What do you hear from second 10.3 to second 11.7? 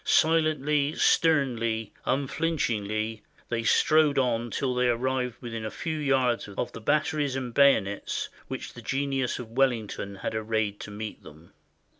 arrayed to meet them.